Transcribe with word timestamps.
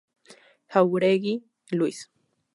Jáuregui, 0.73 1.33
Luis. 1.77 1.97